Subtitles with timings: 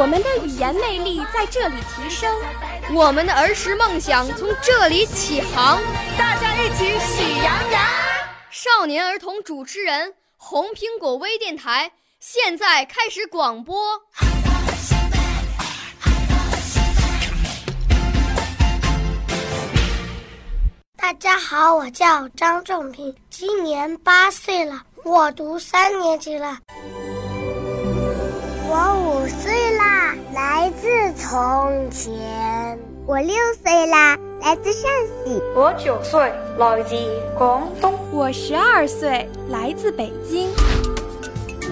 [0.00, 2.32] 我们的语言魅力在这里提升，
[2.94, 5.80] 我们的儿时梦想从这里起航。
[6.16, 7.82] 大家一起喜羊羊。
[8.48, 11.90] 少年儿童主持人，红苹果微电台
[12.20, 14.00] 现在开始广播。
[20.96, 26.56] 大家好，我叫张仲平，今年八岁了，我读三年级了。
[28.70, 29.87] 我五岁啦，
[30.38, 34.82] 来自从前；我六岁啦，来自陕
[35.24, 36.94] 西；我九岁，来自
[37.36, 40.48] 广东；我十二岁，来自北京。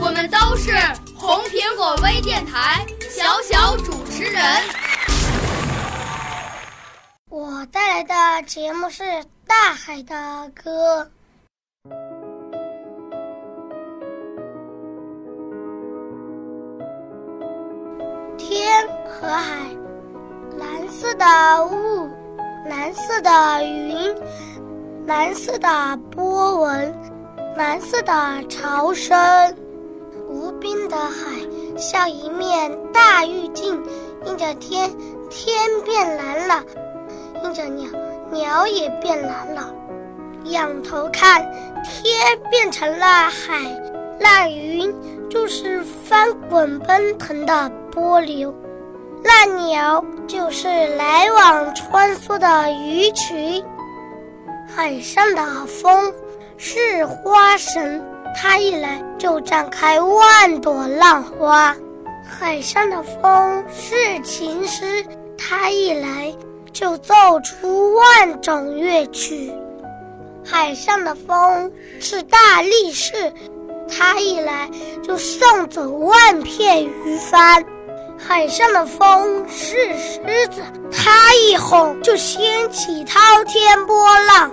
[0.00, 0.72] 我们都是
[1.16, 4.42] 红苹果微电台小小主持人。
[7.30, 9.04] 我带来的节目是
[9.46, 11.02] 《大海的歌》。
[19.08, 19.54] 和海，
[20.58, 21.24] 蓝色的
[21.66, 22.10] 雾，
[22.68, 24.14] 蓝色的云，
[25.06, 26.94] 蓝色的波纹，
[27.56, 28.12] 蓝色的
[28.48, 29.16] 潮声。
[30.28, 31.30] 无边的海
[31.78, 33.82] 像一面大玉镜，
[34.24, 34.90] 映着天，
[35.30, 36.62] 天变蓝了；
[37.44, 37.88] 映着鸟，
[38.30, 39.72] 鸟也变蓝了。
[40.46, 41.40] 仰头看，
[41.84, 43.58] 天变成了海，
[44.20, 44.92] 那云
[45.30, 47.70] 就是翻滚奔腾的。
[47.96, 48.54] 波流，
[49.26, 53.64] 那鸟就是来往穿梭的鱼群。
[54.72, 56.12] 海上的风
[56.56, 58.00] 是花神，
[58.36, 61.74] 它一来就绽开万朵浪花；
[62.24, 65.04] 海上的风是琴师，
[65.36, 66.32] 它一来
[66.72, 69.50] 就奏出万种乐曲；
[70.44, 73.32] 海上的风是大力士，
[73.88, 74.70] 它一来
[75.02, 77.64] 就送走万片鱼帆。
[78.28, 80.60] 海上的风是狮子，
[80.90, 84.50] 它一吼就掀起滔天波浪。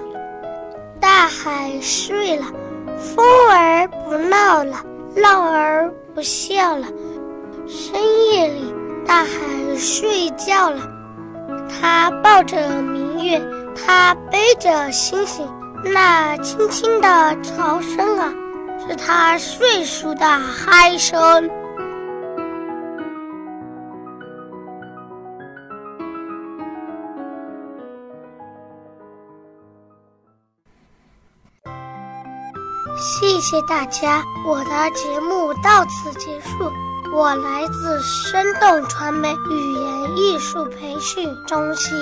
[1.00, 2.46] 大海睡了，
[3.00, 4.78] 风儿不闹了，
[5.16, 6.86] 浪儿不笑了。
[7.68, 8.00] 深
[8.32, 8.72] 夜里，
[9.08, 9.30] 大海
[9.76, 10.80] 睡觉了，
[11.68, 13.42] 它抱着明月，
[13.76, 15.52] 它背着星星。
[15.84, 18.32] 那轻轻的潮声啊，
[18.88, 21.50] 是它睡熟的嗨声。
[32.96, 36.72] 谢谢大家，我的节目到此结束。
[37.12, 41.96] 我来自生动传媒语言艺术培训中心，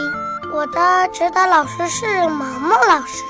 [0.53, 3.23] 我的指导老师是毛毛老师。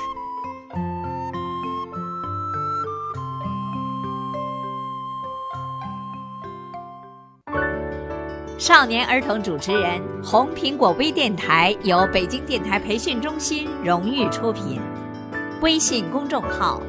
[8.58, 14.80] 少年儿童主持人，红苹果微电台由北京电台培训中心荣誉出品，
[15.62, 16.80] 微信公众号。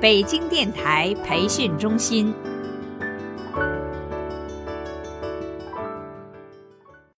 [0.00, 2.34] 北京电台培训中心。